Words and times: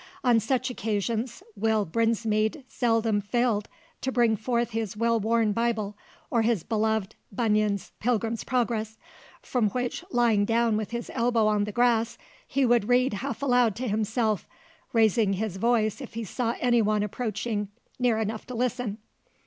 On 0.23 0.39
such 0.39 0.71
occasions 0.71 1.43
Will 1.55 1.85
Brinsmead 1.85 2.63
seldom 2.67 3.21
failed 3.21 3.69
to 4.01 4.11
bring 4.11 4.35
forth 4.35 4.71
his 4.71 4.97
well 4.97 5.19
worn 5.19 5.51
Bible, 5.53 5.95
or 6.31 6.41
his 6.41 6.63
beloved 6.63 7.13
Bunyan's 7.31 7.91
"Pilgrim's 7.99 8.43
Progress," 8.43 8.97
from 9.43 9.69
which, 9.69 10.03
lying 10.09 10.43
down 10.43 10.75
with 10.75 10.89
his 10.89 11.11
elbow 11.13 11.45
on 11.45 11.65
the 11.65 11.71
grass, 11.71 12.17
he 12.47 12.65
would 12.65 12.89
read 12.89 13.13
half 13.13 13.43
aloud 13.43 13.75
to 13.75 13.87
himself, 13.87 14.47
raising 14.91 15.33
his 15.33 15.57
voice 15.57 16.01
if 16.01 16.15
he 16.15 16.23
saw 16.23 16.55
any 16.59 16.81
one 16.81 17.03
approaching 17.03 17.67
near 17.99 18.17
enough 18.17 18.47
to 18.47 18.55
listen. 18.55 18.97